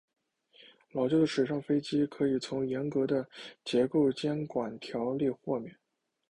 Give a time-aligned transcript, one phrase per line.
[0.93, 3.23] 老旧的水上飞机可从严格的
[3.63, 5.77] 结构监管条例豁免。